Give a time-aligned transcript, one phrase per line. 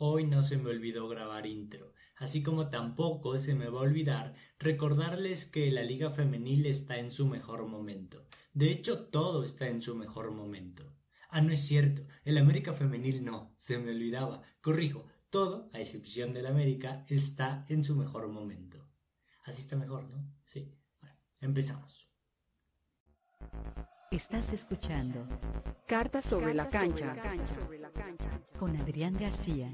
[0.00, 4.36] Hoy no se me olvidó grabar intro, así como tampoco se me va a olvidar
[4.60, 8.24] recordarles que la liga femenil está en su mejor momento.
[8.52, 10.84] De hecho, todo está en su mejor momento.
[11.30, 14.42] Ah, no es cierto, el América femenil no, se me olvidaba.
[14.60, 18.88] Corrijo, todo, a excepción del América, está en su mejor momento.
[19.44, 20.32] Así está mejor, ¿no?
[20.46, 20.72] Sí.
[21.00, 22.08] Bueno, empezamos.
[24.10, 25.28] Estás escuchando
[25.86, 27.14] Cartas sobre, la, cancha.
[28.58, 29.70] con Adrián García.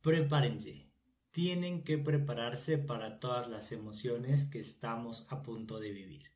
[0.00, 0.86] Prepárense.
[1.32, 6.30] Tienen que prepararse para todas las emociones que estamos a punto de vivir.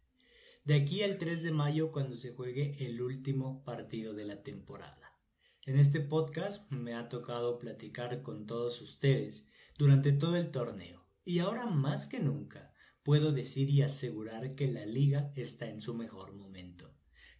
[0.65, 5.17] De aquí al 3 de mayo cuando se juegue el último partido de la temporada.
[5.65, 9.47] En este podcast me ha tocado platicar con todos ustedes
[9.79, 12.64] durante todo el torneo y ahora más que nunca
[13.05, 16.93] puedo decir y asegurar que la liga está en su mejor momento.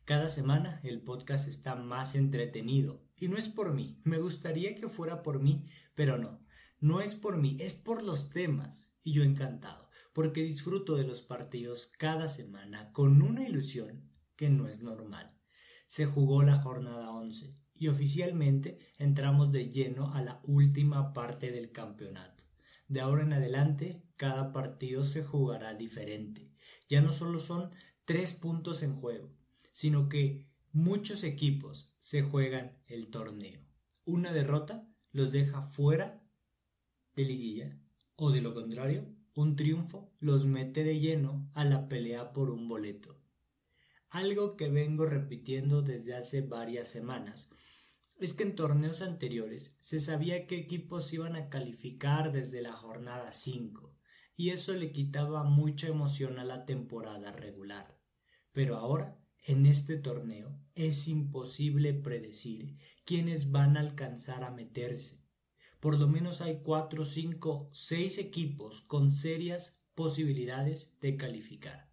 [0.05, 3.03] Cada semana el podcast está más entretenido.
[3.17, 3.99] Y no es por mí.
[4.05, 6.45] Me gustaría que fuera por mí, pero no.
[6.79, 8.95] No es por mí, es por los temas.
[9.03, 14.69] Y yo encantado, porque disfruto de los partidos cada semana con una ilusión que no
[14.69, 15.35] es normal.
[15.87, 21.73] Se jugó la jornada 11 y oficialmente entramos de lleno a la última parte del
[21.73, 22.45] campeonato.
[22.87, 26.51] De ahora en adelante, cada partido se jugará diferente.
[26.89, 27.71] Ya no solo son
[28.05, 29.33] tres puntos en juego,
[29.73, 33.61] sino que muchos equipos se juegan el torneo.
[34.05, 36.23] Una derrota los deja fuera
[37.15, 37.79] de liguilla
[38.17, 42.69] o de lo contrario, un triunfo los mete de lleno a la pelea por un
[42.69, 43.19] boleto.
[44.11, 47.51] Algo que vengo repitiendo desde hace varias semanas
[48.21, 53.33] es que en torneos anteriores se sabía qué equipos iban a calificar desde la jornada
[53.33, 53.94] 5
[54.37, 57.99] y eso le quitaba mucha emoción a la temporada regular.
[58.53, 65.23] Pero ahora en este torneo es imposible predecir quiénes van a alcanzar a meterse.
[65.81, 71.93] Por lo menos hay cuatro, cinco, seis equipos con serias posibilidades de calificar.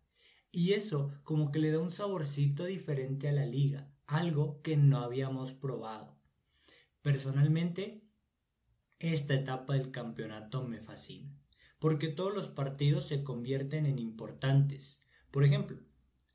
[0.52, 5.00] Y eso como que le da un saborcito diferente a la liga, algo que no
[5.00, 6.20] habíamos probado.
[7.02, 8.04] Personalmente,
[9.00, 11.41] esta etapa del campeonato me fascina,
[11.82, 15.04] porque todos los partidos se convierten en importantes.
[15.32, 15.80] Por ejemplo,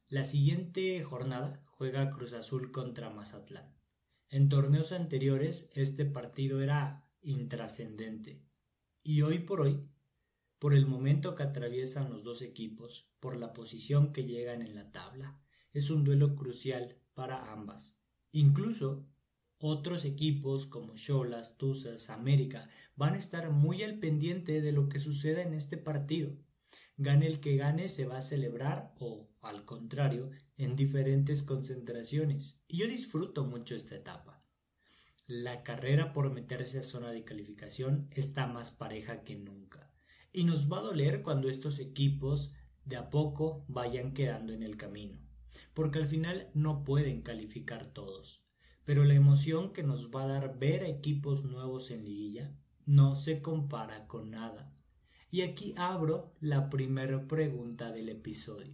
[0.08, 3.72] la siguiente jornada juega Cruz Azul contra Mazatlán.
[4.28, 8.44] En torneos anteriores este partido era intrascendente.
[9.04, 9.88] Y hoy por hoy,
[10.58, 14.90] por el momento que atraviesan los dos equipos, por la posición que llegan en la
[14.90, 15.40] tabla,
[15.72, 18.00] es un duelo crucial para ambas.
[18.32, 19.06] Incluso
[19.58, 24.98] otros equipos como Cholas, Tuzas, América van a estar muy al pendiente de lo que
[24.98, 26.36] suceda en este partido.
[26.98, 32.62] Gane el que gane se va a celebrar o, al contrario, en diferentes concentraciones.
[32.68, 34.42] Y yo disfruto mucho esta etapa.
[35.26, 39.92] La carrera por meterse a zona de calificación está más pareja que nunca.
[40.32, 42.52] Y nos va a doler cuando estos equipos
[42.84, 45.18] de a poco vayan quedando en el camino.
[45.74, 48.46] Porque al final no pueden calificar todos.
[48.86, 53.16] Pero la emoción que nos va a dar ver a equipos nuevos en liguilla no
[53.16, 54.72] se compara con nada.
[55.28, 58.72] Y aquí abro la primera pregunta del episodio.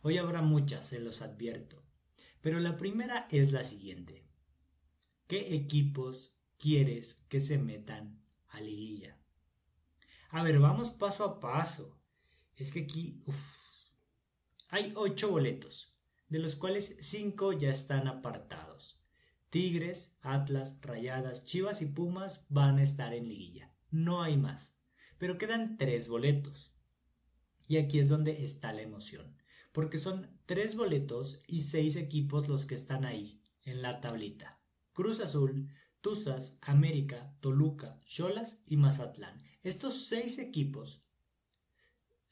[0.00, 1.82] Hoy habrá muchas, se los advierto.
[2.40, 4.26] Pero la primera es la siguiente.
[5.26, 9.18] ¿Qué equipos quieres que se metan a liguilla?
[10.30, 12.00] A ver, vamos paso a paso.
[12.56, 13.20] Es que aquí
[14.70, 15.94] hay ocho boletos,
[16.30, 19.01] de los cuales cinco ya están apartados.
[19.52, 23.72] Tigres, Atlas, Rayadas, Chivas y Pumas van a estar en liguilla.
[23.90, 24.82] No hay más
[25.22, 26.72] pero quedan tres boletos.
[27.68, 29.36] Y aquí es donde está la emoción,
[29.70, 34.60] porque son tres boletos y seis equipos los que están ahí, en la tablita.
[34.92, 35.68] Cruz Azul,
[36.00, 39.40] Tuzas, América, Toluca, Cholas y Mazatlán.
[39.62, 41.04] Estos seis equipos,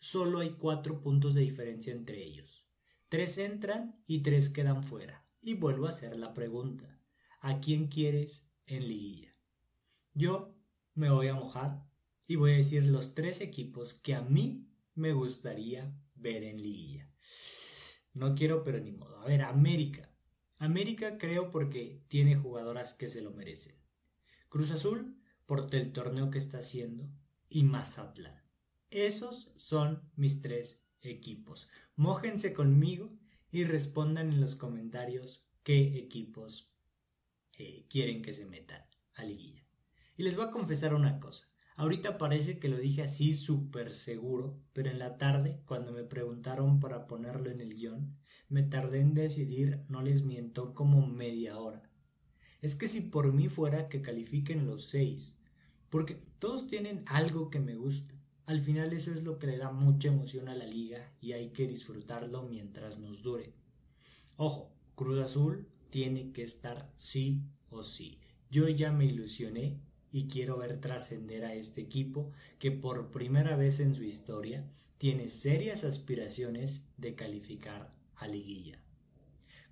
[0.01, 2.67] solo hay cuatro puntos de diferencia entre ellos.
[3.09, 5.25] Tres entran y tres quedan fuera.
[5.41, 7.00] Y vuelvo a hacer la pregunta.
[7.41, 9.35] ¿A quién quieres en liguilla?
[10.13, 10.55] Yo
[10.95, 11.87] me voy a mojar
[12.27, 17.11] y voy a decir los tres equipos que a mí me gustaría ver en liguilla.
[18.13, 19.21] No quiero, pero ni modo.
[19.21, 20.11] A ver, América.
[20.59, 23.75] América creo porque tiene jugadoras que se lo merecen.
[24.51, 25.17] Cruz Azul
[25.47, 27.09] por el torneo que está haciendo
[27.49, 28.45] y Mazatlán.
[28.91, 31.71] Esos son mis tres equipos.
[31.97, 33.17] Mójense conmigo
[33.51, 36.70] y respondan en los comentarios qué equipos
[37.89, 38.83] quieren que se metan
[39.15, 39.65] a liguilla.
[40.17, 41.49] Y les voy a confesar una cosa.
[41.77, 46.79] Ahorita parece que lo dije así súper seguro, pero en la tarde, cuando me preguntaron
[46.79, 48.19] para ponerlo en el guion,
[48.51, 51.91] me tardé en decidir, no les miento, como media hora.
[52.61, 55.39] es que si por mí fuera que califiquen los seis,
[55.89, 58.15] porque todos tienen algo que me gusta.
[58.45, 61.51] Al final eso es lo que le da mucha emoción a la liga y hay
[61.51, 63.55] que disfrutarlo mientras nos dure.
[64.37, 68.21] Ojo, Cruz Azul tiene que estar sí o sí.
[68.51, 69.79] Yo ya me ilusioné
[70.13, 74.65] y quiero ver trascender a este equipo que por primera vez en su historia
[74.99, 78.79] tiene serias aspiraciones de calificar a liguilla.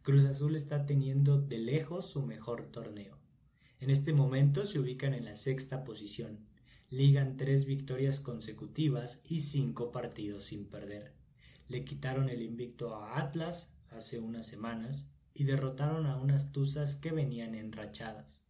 [0.02, 3.18] Cruz Azul está teniendo de lejos su mejor torneo.
[3.80, 6.38] En este momento se ubican en la sexta posición,
[6.90, 11.12] ligan tres victorias consecutivas y cinco partidos sin perder.
[11.68, 17.12] Le quitaron el invicto a Atlas hace unas semanas y derrotaron a unas Tuzas que
[17.12, 18.44] venían enrachadas.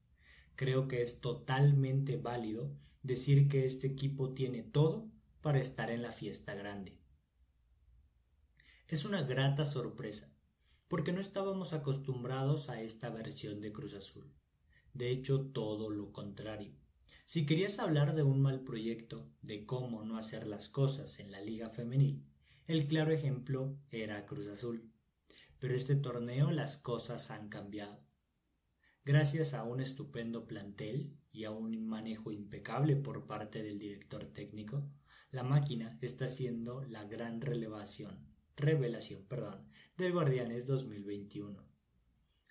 [0.57, 5.07] Creo que es totalmente válido decir que este equipo tiene todo
[5.43, 6.99] para estar en la fiesta grande.
[8.89, 10.35] Es una grata sorpresa,
[10.89, 14.33] porque no estábamos acostumbrados a esta versión de Cruz Azul.
[14.95, 16.73] De hecho, todo lo contrario.
[17.27, 21.43] Si querías hablar de un mal proyecto, de cómo no hacer las cosas en la
[21.43, 22.25] liga femenil,
[22.67, 24.91] el claro ejemplo era Cruz Azul.
[25.59, 28.05] Pero este torneo las cosas han cambiado.
[29.05, 34.91] Gracias a un estupendo plantel y a un manejo impecable por parte del director técnico,
[35.31, 41.67] la máquina está haciendo la gran relevación, revelación, perdón, del Guardianes 2021.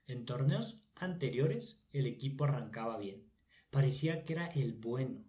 [0.07, 3.29] En torneos anteriores el equipo arrancaba bien,
[3.69, 5.25] parecía que era el bueno,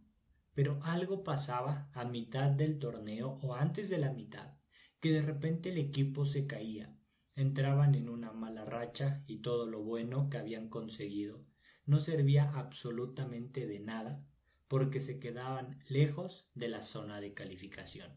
[0.54, 4.56] pero algo pasaba a mitad del torneo o antes de la mitad,
[5.00, 6.97] que de repente el equipo se caía,
[7.40, 11.44] entraban en una mala racha y todo lo bueno que habían conseguido
[11.86, 14.22] no servía absolutamente de nada
[14.66, 18.12] porque se quedaban lejos de la zona de calificación.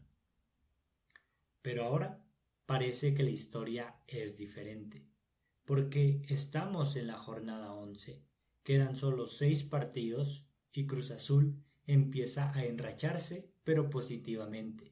[1.62, 2.22] Pero ahora
[2.66, 5.06] parece que la historia es diferente,
[5.64, 8.22] porque estamos en la jornada 11
[8.62, 14.91] Quedan solo seis partidos y Cruz Azul empieza a enracharse, pero positivamente.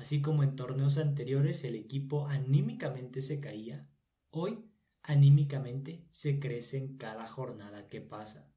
[0.00, 3.86] Así como en torneos anteriores el equipo anímicamente se caía,
[4.30, 4.64] hoy
[5.02, 8.50] anímicamente se crece en cada jornada que pasa.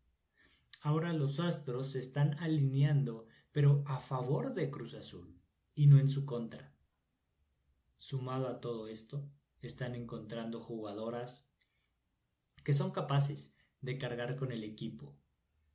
[0.79, 5.37] Ahora los astros se están alineando, pero a favor de Cruz Azul
[5.75, 6.73] y no en su contra.
[7.97, 9.29] Sumado a todo esto,
[9.61, 11.49] están encontrando jugadoras
[12.63, 15.13] que son capaces de cargar con el equipo.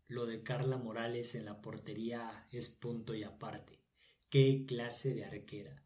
[0.07, 3.88] Lo de Carla Morales en la portería es punto y aparte.
[4.31, 5.83] Qué clase de arquera.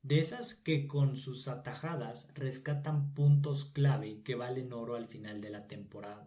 [0.00, 5.50] De esas que con sus atajadas rescatan puntos clave que valen oro al final de
[5.50, 6.26] la temporada.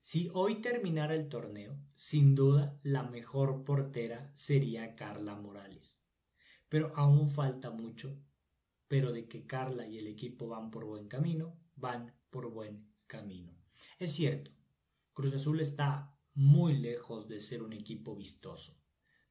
[0.00, 6.00] Si hoy terminara el torneo, sin duda la mejor portera sería Carla Morales.
[6.68, 8.18] Pero aún falta mucho.
[8.88, 13.56] Pero de que Carla y el equipo van por buen camino, van por buen camino.
[14.00, 14.50] Es cierto,
[15.12, 18.75] Cruz Azul está muy lejos de ser un equipo vistoso,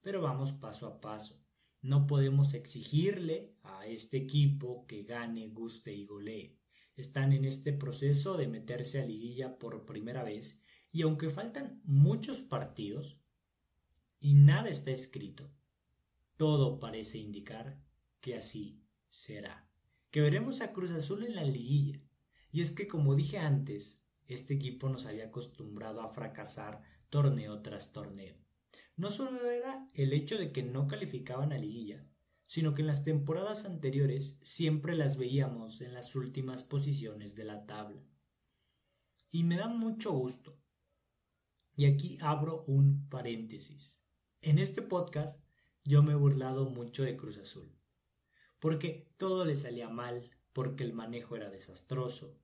[0.05, 1.43] pero vamos paso a paso.
[1.81, 6.59] No podemos exigirle a este equipo que gane, guste y golee.
[6.95, 10.61] Están en este proceso de meterse a liguilla por primera vez
[10.91, 13.19] y aunque faltan muchos partidos
[14.19, 15.51] y nada está escrito,
[16.37, 17.81] todo parece indicar
[18.21, 19.67] que así será.
[20.11, 21.99] Que veremos a Cruz Azul en la liguilla.
[22.51, 27.91] Y es que como dije antes, este equipo nos había acostumbrado a fracasar torneo tras
[27.91, 28.44] torneo.
[28.97, 32.07] No solo era el hecho de que no calificaban a liguilla,
[32.47, 37.65] sino que en las temporadas anteriores siempre las veíamos en las últimas posiciones de la
[37.65, 38.01] tabla.
[39.31, 40.57] Y me da mucho gusto.
[41.75, 44.01] Y aquí abro un paréntesis.
[44.41, 45.43] En este podcast
[45.83, 47.77] yo me he burlado mucho de Cruz Azul,
[48.59, 52.39] porque todo le salía mal, porque el manejo era desastroso,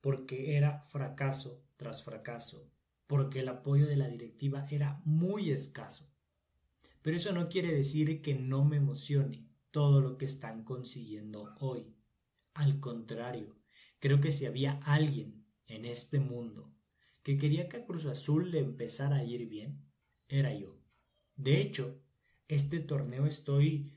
[0.00, 2.70] porque era fracaso tras fracaso,
[3.06, 6.12] porque el apoyo de la directiva era muy escaso.
[7.02, 11.94] Pero eso no quiere decir que no me emocione todo lo que están consiguiendo hoy.
[12.54, 13.56] Al contrario,
[13.98, 16.72] creo que si había alguien en este mundo
[17.22, 19.84] que quería que a Cruz Azul le empezara a ir bien,
[20.28, 20.78] era yo.
[21.36, 22.00] De hecho,
[22.48, 23.92] este torneo estoy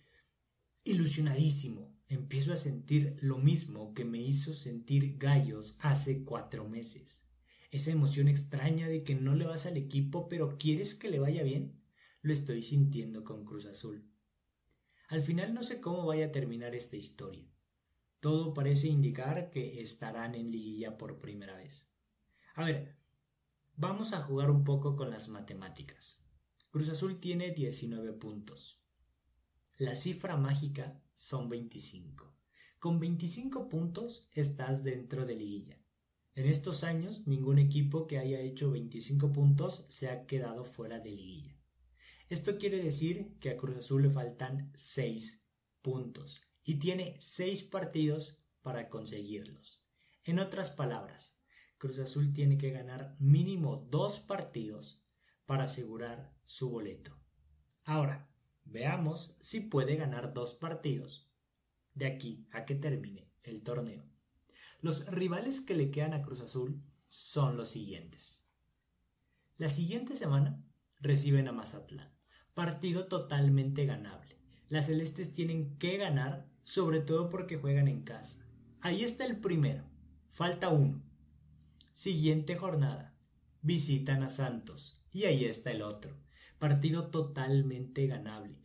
[0.84, 7.29] ilusionadísimo empiezo a sentir lo mismo que me hizo sentir Gallos hace cuatro meses.
[7.72, 11.44] Esa emoción extraña de que no le vas al equipo pero quieres que le vaya
[11.44, 11.80] bien,
[12.22, 14.10] lo estoy sintiendo con Cruz Azul.
[15.08, 17.50] Al final no sé cómo vaya a terminar esta historia.
[18.20, 21.90] Todo parece indicar que estarán en liguilla por primera vez.
[22.56, 22.98] A ver,
[23.76, 26.22] vamos a jugar un poco con las matemáticas.
[26.70, 28.84] Cruz Azul tiene 19 puntos.
[29.78, 32.36] La cifra mágica son 25.
[32.80, 35.79] Con 25 puntos estás dentro de liguilla.
[36.36, 41.12] En estos años, ningún equipo que haya hecho 25 puntos se ha quedado fuera de
[41.12, 41.58] liguilla.
[42.30, 45.44] Esto quiere decir que a Cruz Azul le faltan 6
[45.82, 49.84] puntos y tiene 6 partidos para conseguirlos.
[50.24, 51.40] En otras palabras,
[51.78, 55.02] Cruz Azul tiene que ganar mínimo 2 partidos
[55.46, 57.18] para asegurar su boleto.
[57.86, 58.30] Ahora,
[58.66, 61.28] veamos si puede ganar dos partidos
[61.96, 64.08] de aquí a que termine el torneo.
[64.82, 68.48] Los rivales que le quedan a Cruz Azul son los siguientes.
[69.58, 70.64] La siguiente semana
[71.02, 72.14] reciben a Mazatlán,
[72.54, 74.40] partido totalmente ganable.
[74.70, 78.46] Las celestes tienen que ganar, sobre todo porque juegan en casa.
[78.82, 79.84] Ahí está el primero,
[80.32, 81.04] falta uno.
[81.94, 83.18] Siguiente jornada,
[83.62, 86.16] visitan a Santos, y ahí está el otro,
[86.60, 88.62] partido totalmente ganable.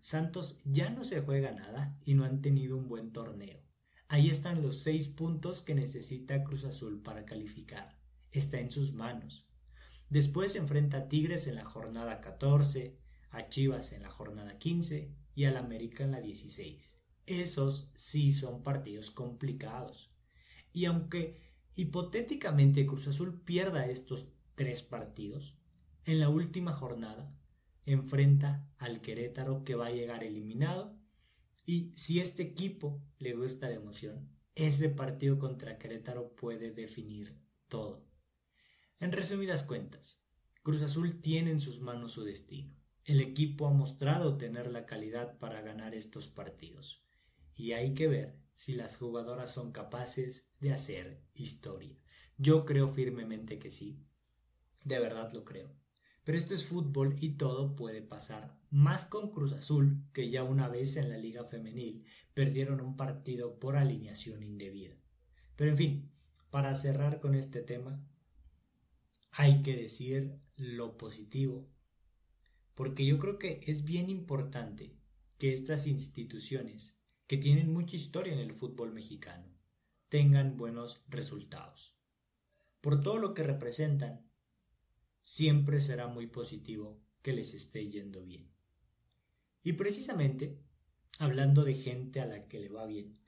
[0.00, 3.65] Santos ya no se juega nada y no han tenido un buen torneo.
[4.08, 7.98] Ahí están los seis puntos que necesita Cruz Azul para calificar.
[8.30, 9.46] Está en sus manos.
[10.10, 12.96] Después enfrenta a Tigres en la jornada 14,
[13.30, 17.00] a Chivas en la jornada 15 y al América en la 16.
[17.26, 20.12] Esos sí son partidos complicados.
[20.72, 21.40] Y aunque
[21.74, 25.58] hipotéticamente Cruz Azul pierda estos tres partidos,
[26.04, 27.36] en la última jornada
[27.84, 30.96] enfrenta al Querétaro que va a llegar eliminado
[31.66, 37.36] y si este equipo le gusta la emoción, ese partido contra Querétaro puede definir
[37.68, 38.06] todo.
[39.00, 40.24] En resumidas cuentas,
[40.62, 42.74] Cruz Azul tiene en sus manos su destino.
[43.04, 47.04] El equipo ha mostrado tener la calidad para ganar estos partidos
[47.54, 51.98] y hay que ver si las jugadoras son capaces de hacer historia.
[52.38, 54.06] Yo creo firmemente que sí.
[54.84, 55.76] De verdad lo creo.
[56.26, 58.58] Pero esto es fútbol y todo puede pasar.
[58.70, 62.04] Más con Cruz Azul, que ya una vez en la Liga Femenil
[62.34, 64.96] perdieron un partido por alineación indebida.
[65.54, 66.10] Pero en fin,
[66.50, 68.04] para cerrar con este tema,
[69.30, 71.70] hay que decir lo positivo.
[72.74, 74.96] Porque yo creo que es bien importante
[75.38, 79.46] que estas instituciones, que tienen mucha historia en el fútbol mexicano,
[80.08, 81.96] tengan buenos resultados.
[82.80, 84.25] Por todo lo que representan
[85.26, 88.48] siempre será muy positivo que les esté yendo bien.
[89.64, 90.62] Y precisamente,
[91.18, 93.18] hablando de gente a la que le va bien,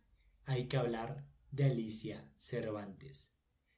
[0.45, 3.35] hay que hablar de Alicia Cervantes,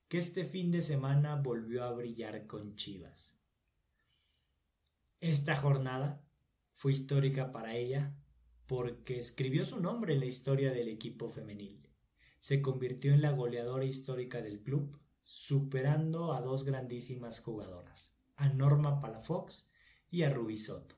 [0.07, 3.41] que este fin de semana volvió a brillar con Chivas.
[5.21, 6.23] Esta jornada
[6.75, 8.15] fue histórica para ella
[8.67, 11.89] porque escribió su nombre en la historia del equipo femenil.
[12.41, 15.01] Se convirtió en la goleadora histórica del club
[15.33, 19.71] superando a dos grandísimas jugadoras, a Norma Palafox
[20.11, 20.97] y a Ruby Soto.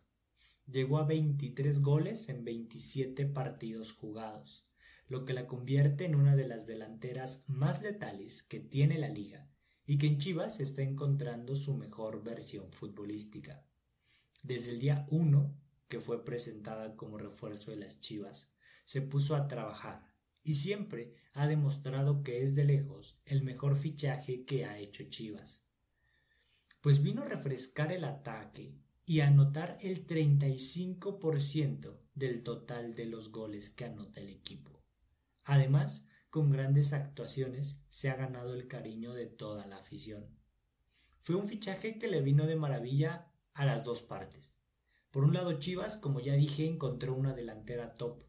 [0.67, 4.67] Llegó a 23 goles en 27 partidos jugados,
[5.07, 9.51] lo que la convierte en una de las delanteras más letales que tiene la liga
[9.85, 13.67] y que en Chivas está encontrando su mejor versión futbolística.
[14.43, 15.55] Desde el día 1,
[15.89, 20.12] que fue presentada como refuerzo de las Chivas, se puso a trabajar
[20.43, 25.65] y siempre ha demostrado que es de lejos el mejor fichaje que ha hecho Chivas.
[26.81, 33.31] Pues vino a refrescar el ataque y a anotar el 35% del total de los
[33.31, 34.83] goles que anota el equipo.
[35.45, 40.39] Además, con grandes actuaciones se ha ganado el cariño de toda la afición.
[41.19, 44.61] Fue un fichaje que le vino de maravilla a las dos partes.
[45.11, 48.25] Por un lado Chivas, como ya dije, encontró una delantera top,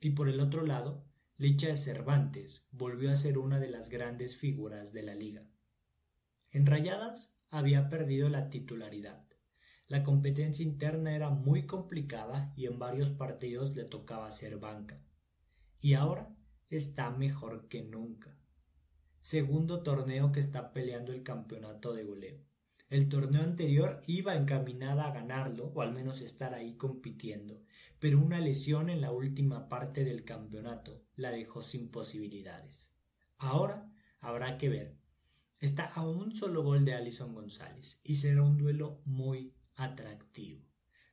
[0.00, 1.09] y por el otro lado,
[1.40, 5.48] Licha Cervantes volvió a ser una de las grandes figuras de la liga.
[6.50, 9.24] En Rayadas había perdido la titularidad.
[9.86, 15.02] La competencia interna era muy complicada y en varios partidos le tocaba ser banca.
[15.80, 16.36] Y ahora
[16.68, 18.36] está mejor que nunca.
[19.20, 22.49] Segundo torneo que está peleando el campeonato de goleo.
[22.90, 27.62] El torneo anterior iba encaminada a ganarlo, o al menos estar ahí compitiendo,
[28.00, 32.96] pero una lesión en la última parte del campeonato la dejó sin posibilidades.
[33.38, 34.98] Ahora habrá que ver.
[35.60, 40.66] Está a un solo gol de Alison González y será un duelo muy atractivo.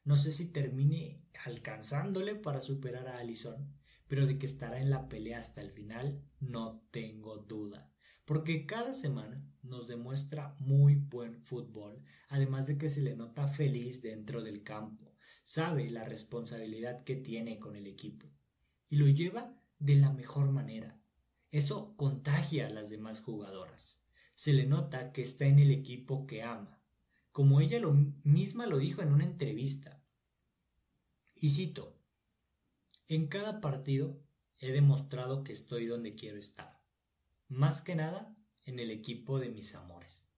[0.03, 3.71] No sé si termine alcanzándole para superar a Alison,
[4.07, 7.93] pero de que estará en la pelea hasta el final no tengo duda
[8.27, 14.01] porque cada semana nos demuestra muy buen fútbol, además de que se le nota feliz
[14.01, 15.15] dentro del campo,
[15.45, 18.27] sabe la responsabilidad que tiene con el equipo
[18.89, 21.01] y lo lleva de la mejor manera.
[21.51, 24.01] Eso contagia a las demás jugadoras.
[24.35, 26.83] Se le nota que está en el equipo que ama,
[27.31, 27.93] como ella lo
[28.25, 30.03] misma lo dijo en una entrevista.
[31.33, 31.97] Y cito,
[33.07, 34.21] en cada partido
[34.59, 36.76] he demostrado que estoy donde quiero estar
[37.47, 38.35] más que nada
[38.65, 40.29] en el equipo de mis amores.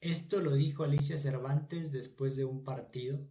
[0.00, 3.26] Esto lo dijo Alicia Cervantes después de un partido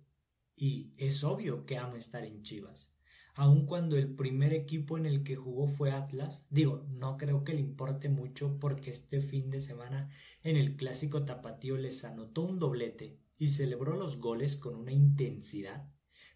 [0.56, 2.96] y es obvio que amo estar en Chivas.
[3.36, 7.54] Aun cuando el primer equipo en el que jugó fue Atlas, digo, no creo que
[7.54, 10.10] le importe mucho porque este fin de semana
[10.44, 15.90] en el clásico tapatío les anotó un doblete y celebró los goles con una intensidad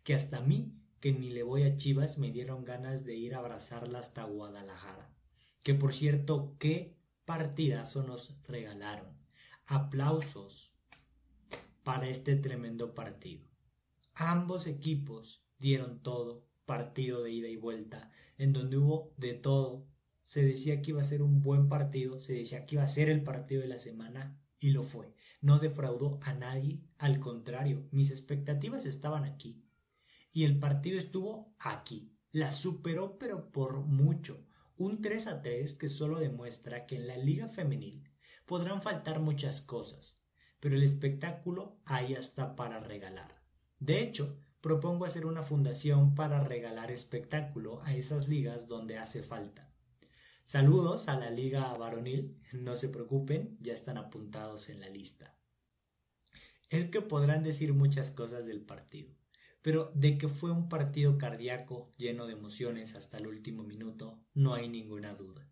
[0.03, 3.35] que hasta a mí, que ni le voy a Chivas, me dieron ganas de ir
[3.35, 5.16] a abrazarla hasta Guadalajara.
[5.67, 6.95] Que por cierto, qué
[7.25, 9.09] partidazo nos regalaron.
[9.65, 10.77] Aplausos
[11.83, 13.43] para este tremendo partido.
[14.13, 19.86] Ambos equipos dieron todo, partido de ida y vuelta, en donde hubo de todo.
[20.24, 23.09] Se decía que iba a ser un buen partido, se decía que iba a ser
[23.09, 25.13] el partido de la semana y lo fue.
[25.41, 29.65] No defraudó a nadie, al contrario, mis expectativas estaban aquí.
[30.31, 32.15] Y el partido estuvo aquí.
[32.31, 34.47] La superó pero por mucho.
[34.77, 38.07] Un 3 a 3 que solo demuestra que en la liga femenil
[38.46, 40.19] podrán faltar muchas cosas,
[40.60, 43.41] pero el espectáculo ahí está para regalar.
[43.79, 49.67] De hecho, propongo hacer una fundación para regalar espectáculo a esas ligas donde hace falta.
[50.43, 55.36] Saludos a la liga varonil, no se preocupen, ya están apuntados en la lista.
[56.69, 59.16] Es que podrán decir muchas cosas del partido,
[59.67, 64.53] pero de que fue un partido cardíaco lleno de emociones hasta el último minuto, no
[64.53, 65.51] hay ninguna duda.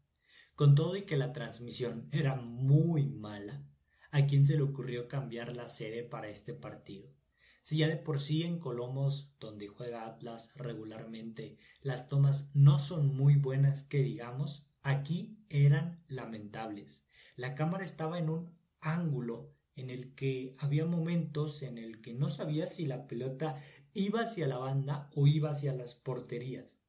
[0.55, 3.67] Con todo y que la transmisión era muy mala,
[4.12, 7.13] ¿a quién se le ocurrió cambiar la sede para este partido?
[7.62, 13.13] Si ya de por sí en Colomos, donde juega Atlas regularmente, las tomas no son
[13.13, 17.05] muy buenas que digamos, aquí eran lamentables.
[17.36, 22.29] La cámara estaba en un ángulo en el que había momentos en el que no
[22.29, 23.57] sabía si la pelota
[23.95, 26.79] iba hacia la banda o iba hacia las porterías.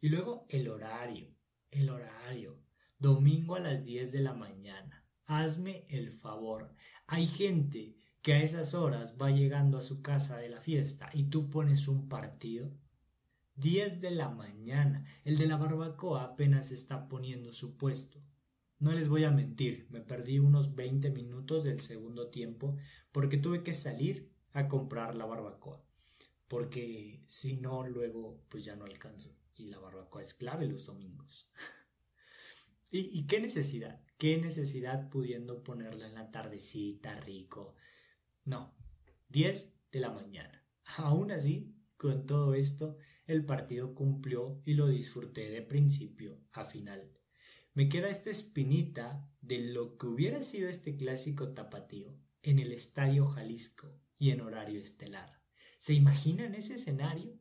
[0.00, 1.28] Y luego el horario,
[1.70, 2.58] el horario.
[2.98, 5.04] Domingo a las 10 de la mañana.
[5.26, 6.74] Hazme el favor.
[7.06, 11.24] Hay gente que a esas horas va llegando a su casa de la fiesta y
[11.24, 12.72] tú pones un partido?
[13.54, 15.04] Diez de la mañana.
[15.24, 18.22] El de la barbacoa apenas está poniendo su puesto.
[18.78, 22.76] No les voy a mentir, me perdí unos veinte minutos del segundo tiempo
[23.12, 25.87] porque tuve que salir a comprar la barbacoa.
[26.48, 29.36] Porque si no, luego pues ya no alcanzo.
[29.54, 31.48] Y la barbacoa es clave los domingos.
[32.90, 34.00] ¿Y, ¿Y qué necesidad?
[34.16, 37.76] ¿Qué necesidad pudiendo ponerla en la tardecita, rico?
[38.44, 38.74] No,
[39.28, 40.64] 10 de la mañana.
[40.96, 47.12] Aún así, con todo esto, el partido cumplió y lo disfruté de principio a final.
[47.74, 53.26] Me queda esta espinita de lo que hubiera sido este clásico tapatío en el Estadio
[53.26, 55.37] Jalisco y en horario estelar.
[55.78, 57.38] ¿Se imaginan ese escenario?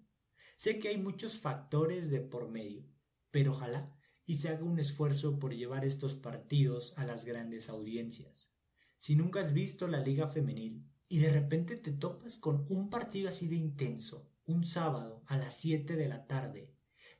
[0.55, 2.85] Sé que hay muchos factores de por medio,
[3.31, 3.93] pero ojalá
[4.25, 8.51] y se haga un esfuerzo por llevar estos partidos a las grandes audiencias.
[8.97, 13.29] Si nunca has visto la Liga Femenil, y de repente te topas con un partido
[13.29, 16.73] así de intenso, un sábado a las 7 de la tarde.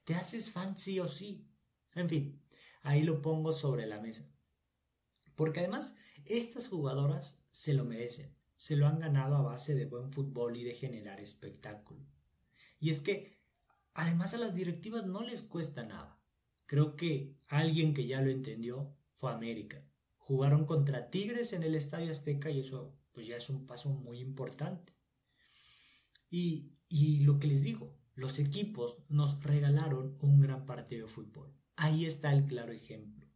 [0.03, 1.47] Te haces fan sí o sí.
[1.93, 2.41] En fin,
[2.81, 4.29] ahí lo pongo sobre la mesa.
[5.35, 10.09] Porque además, estas jugadoras se lo merecen, se lo han ganado a base de buen
[10.09, 12.05] fútbol y de generar espectáculo.
[12.79, 13.39] Y es que,
[13.93, 16.19] además a las directivas no les cuesta nada.
[16.65, 19.83] Creo que alguien que ya lo entendió fue América.
[20.17, 24.19] Jugaron contra Tigres en el Estadio Azteca y eso pues ya es un paso muy
[24.19, 24.93] importante.
[26.29, 31.55] Y, y lo que les digo, los equipos nos regalaron un gran partido de fútbol.
[31.75, 33.27] Ahí está el claro ejemplo.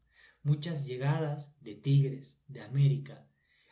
[0.43, 3.30] Muchas llegadas de Tigres, de América,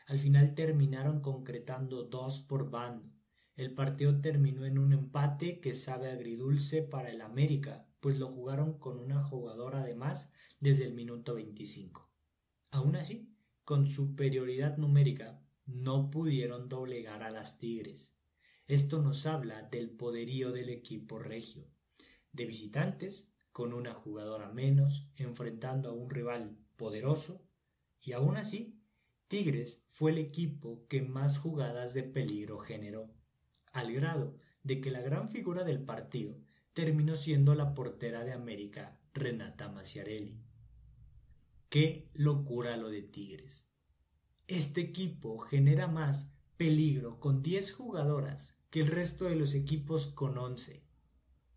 [0.09, 3.13] al final terminaron concretando dos por bando.
[3.55, 8.79] El partido terminó en un empate que sabe agridulce para el América, pues lo jugaron
[8.79, 12.09] con una jugadora de más desde el minuto 25.
[12.71, 18.17] Aún así, con superioridad numérica, no pudieron doblegar a las Tigres.
[18.65, 21.67] Esto nos habla del poderío del equipo regio.
[22.31, 27.45] De visitantes, con una jugadora menos, enfrentando a un rival poderoso,
[28.01, 28.78] y aún así,
[29.29, 33.13] Tigres fue el equipo que más jugadas de peligro generó,
[33.71, 36.35] al grado de que la gran figura del partido
[36.73, 40.41] terminó siendo la portera de América, Renata Maciarelli.
[41.69, 43.67] Qué locura lo de Tigres.
[44.47, 50.39] Este equipo genera más peligro con 10 jugadoras que el resto de los equipos con
[50.39, 50.83] 11.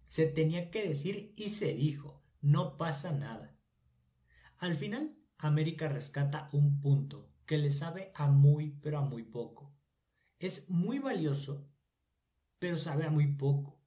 [0.09, 3.57] Se tenía que decir y se dijo, no pasa nada.
[4.59, 9.77] Al final, América rescata un punto que le sabe a muy pero a muy poco.
[10.39, 11.69] Es muy valioso,
[12.59, 13.79] pero sabe a muy poco.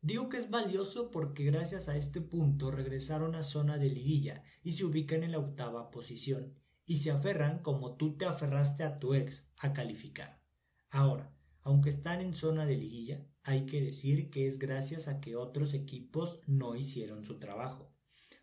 [0.00, 4.72] Digo que es valioso porque gracias a este punto regresaron a zona de liguilla y
[4.72, 6.52] se ubican en la octava posición
[6.84, 10.42] y se aferran como tú te aferraste a tu ex a calificar.
[10.90, 15.36] Ahora, aunque están en zona de liguilla, hay que decir que es gracias a que
[15.36, 17.94] otros equipos no hicieron su trabajo.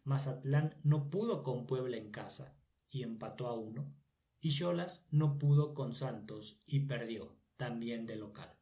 [0.05, 2.57] Mazatlán no pudo con Puebla en casa
[2.89, 3.98] y empató a uno,
[4.41, 8.57] y Cholas no pudo con Santos y perdió, también de local.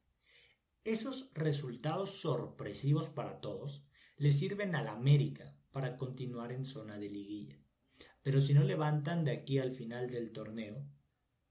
[0.83, 3.85] Esos resultados sorpresivos para todos
[4.17, 7.61] le sirven al América para continuar en zona de liguilla.
[8.23, 10.87] Pero si no levantan de aquí al final del torneo,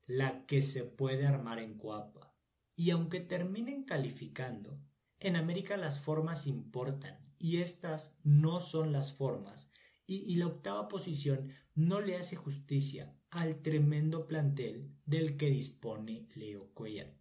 [0.07, 2.35] la que se puede armar en Cuapa.
[2.75, 4.81] Y aunque terminen calificando,
[5.21, 9.71] en América las formas importan y estas no son las formas
[10.07, 16.73] y, la octava posición no le hace justicia al tremendo plantel del que dispone Leo
[16.75, 17.15] Cuellar.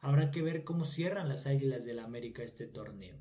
[0.00, 3.18] Habrá que ver cómo cierran las Águilas del la América este torneo.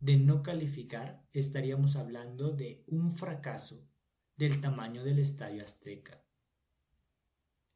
[0.00, 3.88] De no calificar, estaríamos hablando de un fracaso
[4.36, 6.24] del tamaño del Estadio Azteca.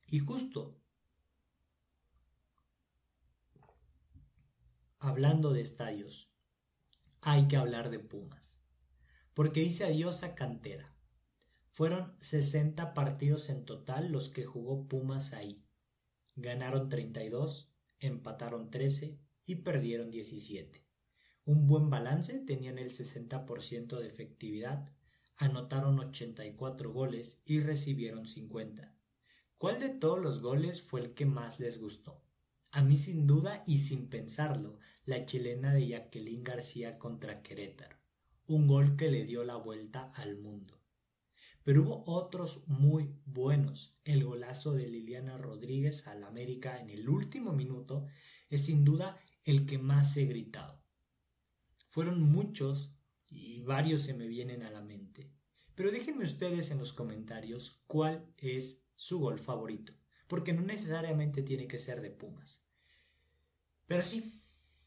[0.09, 0.80] Y justo
[4.98, 6.30] hablando de estadios,
[7.20, 8.64] hay que hablar de Pumas
[9.35, 10.93] porque dice adiós a cantera.
[11.74, 15.66] Fueron 60 partidos en total los que jugó Pumas ahí.
[16.37, 20.87] Ganaron 32, empataron 13 y perdieron 17.
[21.44, 24.88] Un buen balance, tenían el 60% de efectividad,
[25.37, 28.96] anotaron 84 goles y recibieron 50.
[29.58, 32.24] ¿Cuál de todos los goles fue el que más les gustó?
[32.70, 38.04] A mí sin duda y sin pensarlo, la chilena de Jacqueline García contra Querétaro
[38.46, 40.78] un gol que le dio la vuelta al mundo.
[41.64, 43.98] Pero hubo otros muy buenos.
[44.05, 48.07] El golazo de Liliana Rodríguez al América en el último minuto
[48.50, 50.83] es sin duda el que más he gritado.
[51.88, 52.94] Fueron muchos
[53.31, 55.33] y varios se me vienen a la mente.
[55.74, 59.92] Pero déjenme ustedes en los comentarios cuál es su gol favorito,
[60.29, 62.64] porque no necesariamente tiene que ser de Pumas.
[63.87, 64.40] Pero sí,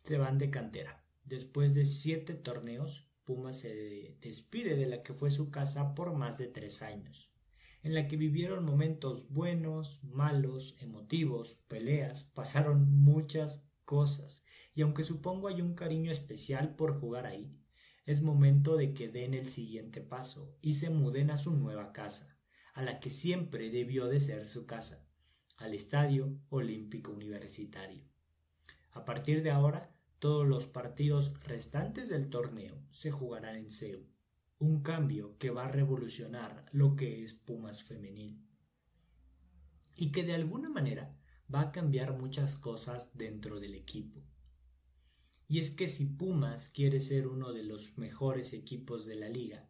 [0.03, 1.03] se van de cantera.
[1.25, 6.37] Después de siete torneos, Puma se despide de la que fue su casa por más
[6.37, 7.29] de tres años,
[7.83, 15.49] en la que vivieron momentos buenos, malos, emotivos, peleas, pasaron muchas cosas, y aunque supongo
[15.49, 17.53] hay un cariño especial por jugar ahí,
[18.05, 22.39] es momento de que den el siguiente paso y se muden a su nueva casa,
[22.73, 25.05] a la que siempre debió de ser su casa,
[25.57, 28.05] al Estadio Olímpico Universitario.
[28.91, 34.07] A partir de ahora, todos los partidos restantes del torneo se jugarán en CEU,
[34.59, 38.47] un cambio que va a revolucionar lo que es Pumas femenil
[39.97, 41.17] y que de alguna manera
[41.53, 44.23] va a cambiar muchas cosas dentro del equipo.
[45.47, 49.69] Y es que si Pumas quiere ser uno de los mejores equipos de la liga,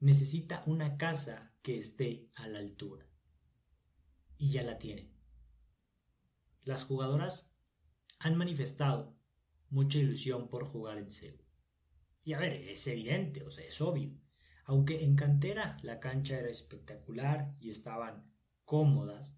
[0.00, 3.06] necesita una casa que esté a la altura.
[4.38, 5.12] Y ya la tiene.
[6.64, 7.54] Las jugadoras
[8.18, 9.19] han manifestado
[9.70, 11.36] mucha ilusión por jugar en CEU.
[12.22, 14.12] Y a ver, es evidente, o sea, es obvio.
[14.64, 18.30] Aunque en cantera la cancha era espectacular y estaban
[18.64, 19.36] cómodas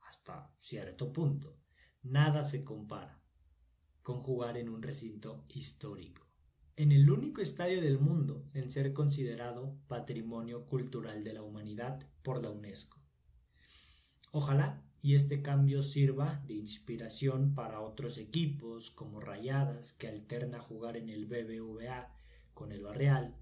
[0.00, 1.58] hasta cierto punto,
[2.02, 3.22] nada se compara
[4.02, 6.26] con jugar en un recinto histórico,
[6.74, 12.42] en el único estadio del mundo en ser considerado Patrimonio Cultural de la Humanidad por
[12.42, 13.00] la UNESCO.
[14.32, 20.96] Ojalá y este cambio sirva de inspiración para otros equipos como Rayadas que alterna jugar
[20.96, 22.14] en el BBVA
[22.54, 23.34] con el Barreal,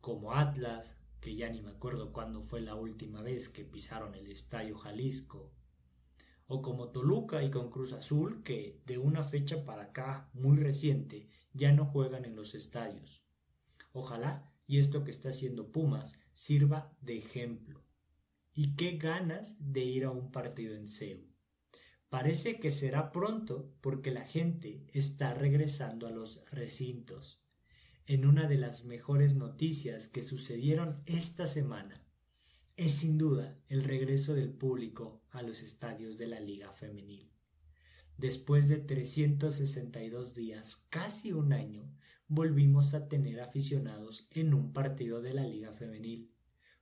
[0.00, 4.28] como Atlas, que ya ni me acuerdo cuándo fue la última vez que pisaron el
[4.28, 5.52] Estadio Jalisco,
[6.48, 11.28] o como Toluca y con Cruz Azul que de una fecha para acá muy reciente
[11.52, 13.22] ya no juegan en los estadios.
[13.92, 17.81] Ojalá y esto que está haciendo Pumas sirva de ejemplo
[18.54, 21.20] y qué ganas de ir a un partido en CEU.
[22.08, 27.42] Parece que será pronto porque la gente está regresando a los recintos.
[28.06, 32.06] En una de las mejores noticias que sucedieron esta semana
[32.76, 37.32] es sin duda el regreso del público a los estadios de la Liga Femenil.
[38.18, 41.90] Después de 362 días, casi un año,
[42.28, 46.30] volvimos a tener aficionados en un partido de la Liga Femenil.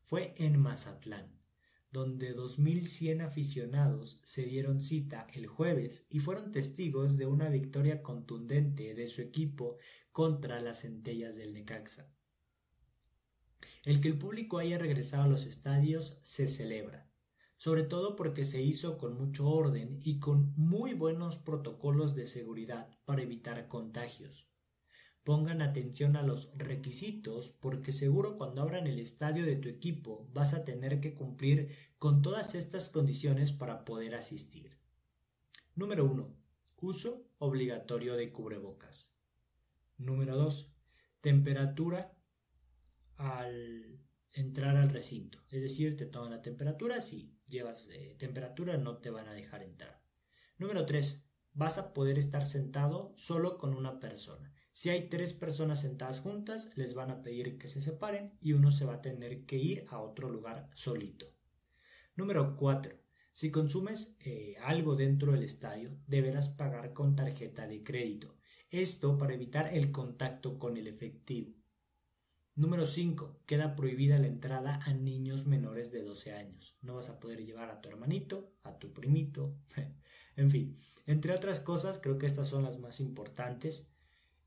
[0.02, 1.39] Fue en Mazatlán
[1.90, 8.94] donde 2.100 aficionados se dieron cita el jueves y fueron testigos de una victoria contundente
[8.94, 9.78] de su equipo
[10.12, 12.14] contra las centellas del Necaxa.
[13.84, 17.10] El que el público haya regresado a los estadios se celebra,
[17.56, 22.88] sobre todo porque se hizo con mucho orden y con muy buenos protocolos de seguridad
[23.04, 24.49] para evitar contagios.
[25.24, 30.54] Pongan atención a los requisitos porque seguro cuando abran el estadio de tu equipo vas
[30.54, 34.78] a tener que cumplir con todas estas condiciones para poder asistir.
[35.74, 36.34] Número 1.
[36.80, 39.14] Uso obligatorio de cubrebocas.
[39.98, 40.74] Número 2.
[41.20, 42.16] Temperatura
[43.16, 44.00] al
[44.32, 45.42] entrar al recinto.
[45.50, 47.00] Es decir, te toman la temperatura.
[47.00, 50.02] Si llevas eh, temperatura no te van a dejar entrar.
[50.58, 51.26] Número 3.
[51.52, 54.54] Vas a poder estar sentado solo con una persona.
[54.72, 58.70] Si hay tres personas sentadas juntas, les van a pedir que se separen y uno
[58.70, 61.26] se va a tener que ir a otro lugar solito.
[62.16, 62.94] Número 4.
[63.32, 68.36] Si consumes eh, algo dentro del estadio, deberás pagar con tarjeta de crédito.
[68.70, 71.54] Esto para evitar el contacto con el efectivo.
[72.54, 73.42] Número 5.
[73.46, 76.76] Queda prohibida la entrada a niños menores de 12 años.
[76.82, 79.56] No vas a poder llevar a tu hermanito, a tu primito,
[80.36, 80.76] en fin.
[81.06, 83.90] Entre otras cosas, creo que estas son las más importantes.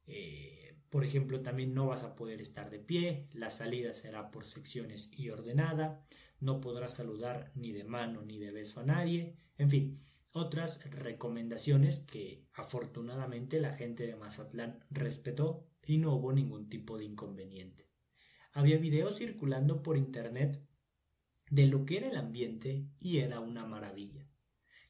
[0.05, 4.45] Eh, por ejemplo, también no vas a poder estar de pie, la salida será por
[4.45, 6.05] secciones y ordenada,
[6.39, 11.99] no podrás saludar ni de mano ni de beso a nadie, en fin, otras recomendaciones
[11.99, 17.89] que afortunadamente la gente de Mazatlán respetó y no hubo ningún tipo de inconveniente.
[18.51, 20.63] Había videos circulando por internet
[21.49, 24.27] de lo que era el ambiente y era una maravilla.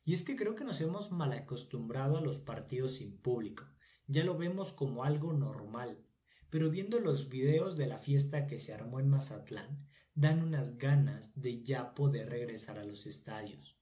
[0.06, 3.73] Y es que creo que nos hemos mal acostumbrado a los partidos sin público
[4.08, 6.04] ya lo vemos como algo normal,
[6.50, 11.40] pero viendo los videos de la fiesta que se armó en Mazatlán, dan unas ganas
[11.42, 13.80] de ya poder regresar a los estadios.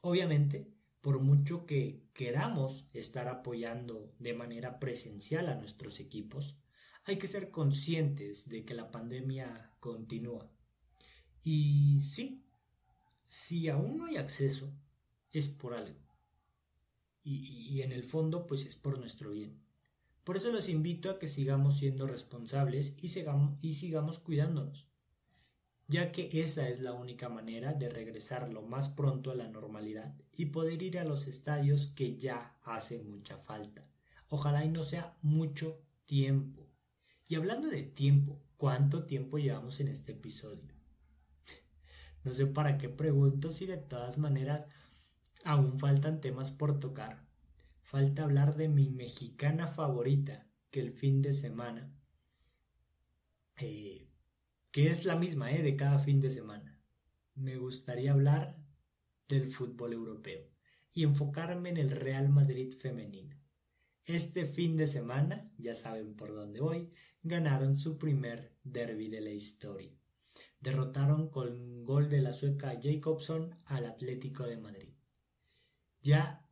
[0.00, 6.58] Obviamente, por mucho que queramos estar apoyando de manera presencial a nuestros equipos,
[7.04, 10.50] hay que ser conscientes de que la pandemia continúa.
[11.42, 12.44] Y sí,
[13.26, 14.72] si aún no hay acceso,
[15.32, 16.09] es por algo
[17.38, 19.60] y, en el fondo pues es por nuestro bien.
[20.24, 24.86] Por eso los invito a que sigamos siendo responsables y sigamos, y sigamos cuidándonos,
[25.86, 30.14] ya que esa es la única manera de regresar lo más pronto a la normalidad
[30.32, 33.86] y poder ir a los estadios que ya hace mucha falta.
[34.28, 36.68] Ojalá y no sea mucho tiempo.
[37.26, 40.74] Y hablando de tiempo, ¿cuánto tiempo llevamos en este episodio?
[42.24, 44.66] no sé para qué pregunto si de todas maneras
[45.44, 47.26] Aún faltan temas por tocar.
[47.82, 51.92] Falta hablar de mi mexicana favorita, que el fin de semana,
[53.56, 54.08] eh,
[54.70, 56.78] que es la misma eh, de cada fin de semana.
[57.34, 58.56] Me gustaría hablar
[59.28, 60.42] del fútbol europeo
[60.92, 63.36] y enfocarme en el Real Madrid femenino.
[64.04, 69.30] Este fin de semana, ya saben por dónde voy, ganaron su primer derby de la
[69.30, 69.92] historia.
[70.60, 74.89] Derrotaron con gol de la sueca Jacobson al Atlético de Madrid.
[76.02, 76.46] Ya,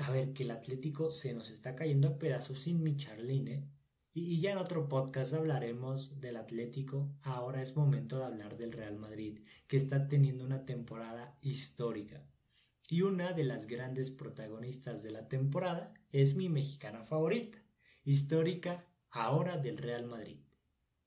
[0.00, 3.68] a ver, que el Atlético se nos está cayendo a pedazos sin mi Charline.
[4.14, 7.14] Y, ya en otro podcast hablaremos del Atlético.
[7.22, 12.24] Ahora es momento de hablar del Real Madrid, que está teniendo una temporada histórica.
[12.88, 17.58] Y una de las grandes protagonistas de la temporada es mi mexicana favorita,
[18.04, 20.38] histórica ahora del Real Madrid,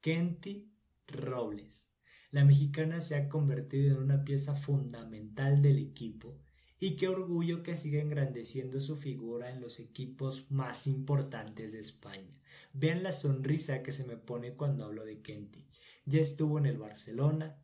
[0.02, 0.72] Kenty
[1.08, 1.94] Robles.
[2.32, 6.40] La mexicana se ha convertido en una pieza fundamental del equipo
[6.80, 12.40] y qué orgullo que siga engrandeciendo su figura en los equipos más importantes de España.
[12.74, 15.66] Vean la sonrisa que se me pone cuando hablo de Kenty.
[16.06, 17.58] Ya estuvo en el Barcelona,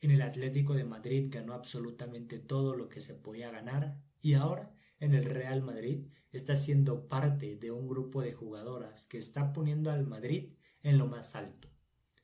[0.00, 4.74] en el Atlético de Madrid ganó absolutamente todo lo que se podía ganar y ahora
[5.00, 9.90] en el Real Madrid está siendo parte de un grupo de jugadoras que está poniendo
[9.90, 11.68] al Madrid en lo más alto,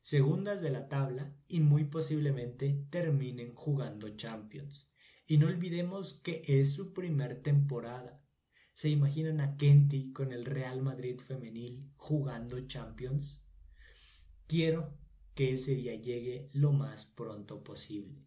[0.03, 4.92] segundas de la tabla y muy posiblemente terminen jugando Champions.
[5.33, 8.23] Y no olvidemos que es su primer temporada.
[8.75, 13.41] ¿Se imaginan a Kenty con el Real Madrid femenil jugando Champions?
[14.47, 14.95] Quiero
[15.35, 18.27] que ese día llegue lo más pronto posible.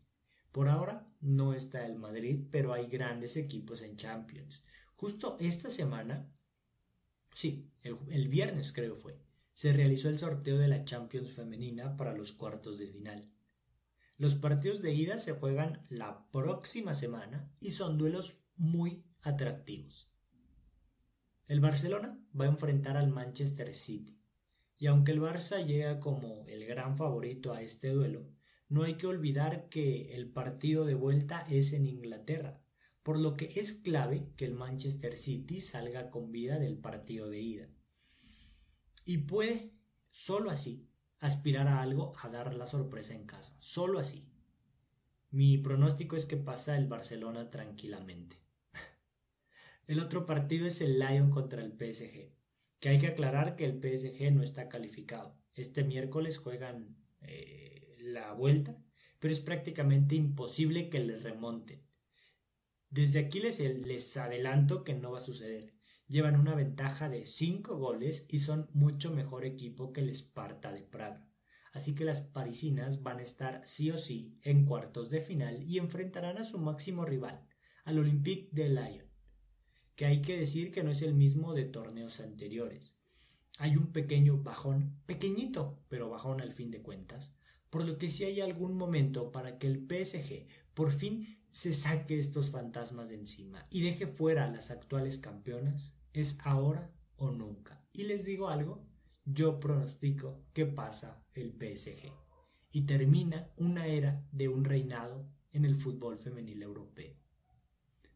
[0.52, 4.64] Por ahora no está el Madrid, pero hay grandes equipos en Champions.
[4.96, 6.34] Justo esta semana,
[7.36, 9.22] sí, el, el viernes creo fue,
[9.54, 13.35] se realizó el sorteo de la Champions femenina para los cuartos de final.
[14.18, 20.10] Los partidos de ida se juegan la próxima semana y son duelos muy atractivos.
[21.48, 24.20] El Barcelona va a enfrentar al Manchester City.
[24.78, 28.30] Y aunque el Barça llega como el gran favorito a este duelo,
[28.68, 32.62] no hay que olvidar que el partido de vuelta es en Inglaterra,
[33.04, 37.42] por lo que es clave que el Manchester City salga con vida del partido de
[37.42, 37.70] ida.
[39.06, 39.74] Y puede,
[40.10, 40.85] solo así,
[41.20, 43.56] aspirar a algo a dar la sorpresa en casa.
[43.60, 44.28] Solo así.
[45.32, 48.38] Mi pronóstico es que pasa el Barcelona tranquilamente.
[49.88, 52.32] el otro partido es el Lyon contra el PSG,
[52.80, 55.38] Que hay que aclarar que el PSG no está calificado.
[55.54, 58.78] Este miércoles juegan eh, la vuelta,
[59.20, 61.86] pero es prácticamente imposible que le remonten.
[62.90, 65.75] Desde aquí les, les adelanto que no va a suceder.
[66.08, 70.84] Llevan una ventaja de 5 goles y son mucho mejor equipo que el Sparta de
[70.84, 71.28] Praga.
[71.74, 75.80] Así que las parisinas van a estar sí o sí en cuartos de final y
[75.80, 77.48] enfrentarán a su máximo rival,
[77.84, 79.06] al Olympique de Lyon,
[79.96, 82.96] que hay que decir que no es el mismo de torneos anteriores.
[83.58, 87.36] Hay un pequeño bajón, pequeñito, pero bajón al fin de cuentas,
[87.70, 92.20] por lo que si hay algún momento para que el PSG por fin se saque
[92.20, 97.82] estos fantasmas de encima y deje fuera a las actuales campeonas, es ahora o nunca.
[97.94, 98.86] Y les digo algo,
[99.24, 102.12] yo pronostico que pasa el PSG
[102.72, 107.16] y termina una era de un reinado en el fútbol femenil europeo.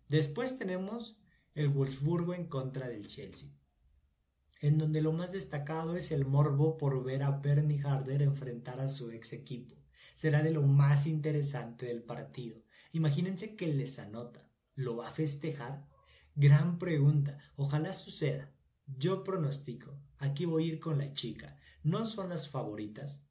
[0.09, 1.17] Después tenemos
[1.55, 3.57] el Wolfsburgo en contra del Chelsea,
[4.59, 8.89] en donde lo más destacado es el morbo por ver a Bernie Harder enfrentar a
[8.89, 9.77] su ex equipo.
[10.13, 14.49] Será de lo más interesante del partido, Imagínense que les anota.
[14.75, 15.87] ¿Lo va a festejar?
[16.35, 17.37] Gran pregunta.
[17.55, 18.51] Ojalá suceda.
[18.85, 19.99] Yo pronostico.
[20.17, 21.57] Aquí voy a ir con la chica.
[21.83, 23.27] No son las favoritas,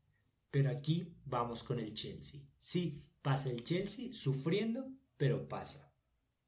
[0.51, 2.41] pero aquí vamos con el Chelsea.
[2.59, 5.93] Sí, pasa el Chelsea sufriendo, pero pasa.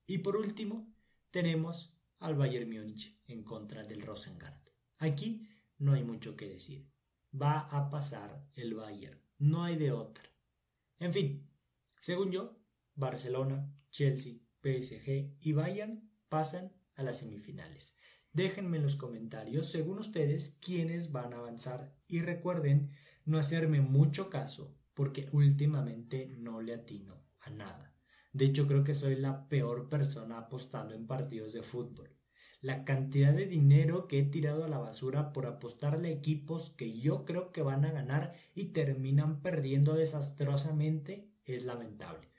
[0.07, 0.93] Y por último,
[1.31, 4.61] tenemos al Bayern Múnich en contra del Rosengard.
[4.99, 6.91] Aquí no hay mucho que decir.
[7.35, 9.21] Va a pasar el Bayern.
[9.39, 10.25] No hay de otra.
[10.99, 11.51] En fin,
[12.01, 12.60] según yo,
[13.01, 17.99] Barcelona, Chelsea, PSG y Bayern pasan a las semifinales.
[18.33, 22.91] Déjenme en los comentarios, según ustedes, quiénes van a avanzar y recuerden
[23.25, 27.97] no hacerme mucho caso porque últimamente no le atino a nada.
[28.33, 32.17] De hecho, creo que soy la peor persona apostando en partidos de fútbol.
[32.61, 37.25] La cantidad de dinero que he tirado a la basura por apostarle equipos que yo
[37.25, 42.30] creo que van a ganar y terminan perdiendo desastrosamente es lamentable.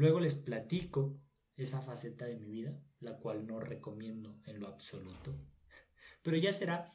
[0.00, 1.20] Luego les platico
[1.56, 5.38] esa faceta de mi vida, la cual no recomiendo en lo absoluto.
[6.22, 6.90] Pero ya será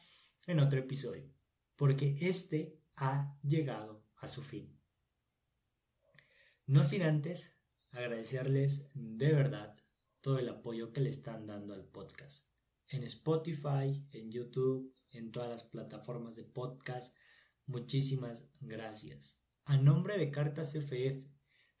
[0.48, 1.32] en otro episodio,
[1.76, 4.76] porque este ha llegado a su fin.
[6.66, 7.56] No sin antes
[7.92, 9.76] agradecerles de verdad
[10.20, 12.48] todo el apoyo que le están dando al podcast.
[12.88, 17.16] En Spotify, en YouTube, en todas las plataformas de podcast.
[17.66, 19.44] Muchísimas gracias.
[19.64, 21.35] A nombre de Cartas FF,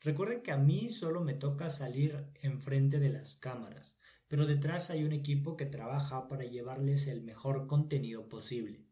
[0.06, 3.96] Recuerden que a mí solo me toca salir enfrente de las cámaras,
[4.28, 8.86] pero detrás hay un equipo que trabaja para llevarles el mejor contenido posible.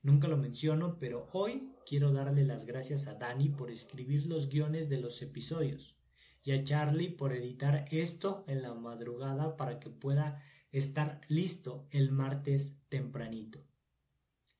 [0.00, 4.88] Nunca lo menciono, pero hoy quiero darle las gracias a Dani por escribir los guiones
[4.88, 5.98] de los episodios
[6.42, 12.10] y a Charlie por editar esto en la madrugada para que pueda estar listo el
[12.10, 13.66] martes tempranito.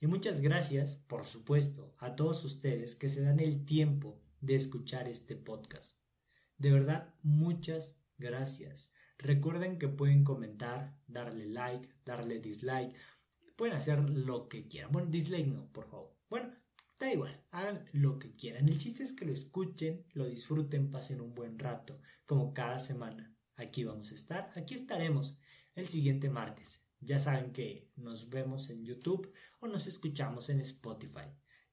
[0.03, 5.09] Y muchas gracias, por supuesto, a todos ustedes que se dan el tiempo de escuchar
[5.09, 6.01] este podcast.
[6.59, 8.93] De verdad, muchas gracias.
[9.17, 12.95] Recuerden que pueden comentar, darle like, darle dislike.
[13.57, 14.93] Pueden hacer lo que quieran.
[14.93, 16.15] Bueno, dislike no, por favor.
[16.29, 16.53] Bueno,
[17.01, 18.69] da igual, hagan lo que quieran.
[18.69, 23.35] El chiste es que lo escuchen, lo disfruten, pasen un buen rato, como cada semana.
[23.57, 25.39] Aquí vamos a estar, aquí estaremos
[25.75, 26.83] el siguiente martes.
[27.01, 31.31] Ya saben que nos vemos en YouTube o nos escuchamos en Spotify.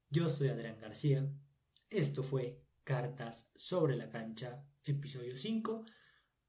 [0.10, 1.30] Yo soy Adrián García
[1.92, 5.86] esto fue Cartas sobre la cancha, episodio 5.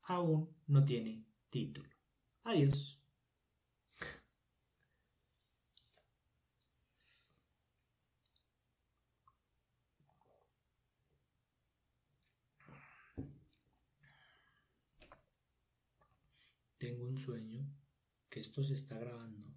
[0.05, 1.91] Aún no tiene título.
[2.45, 3.01] Adiós.
[16.79, 17.65] Tengo un sueño
[18.29, 19.55] que esto se está grabando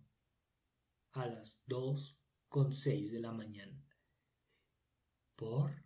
[1.12, 2.19] a las 2
[2.50, 3.85] con 6 de la mañana.
[5.36, 5.85] ¿Por?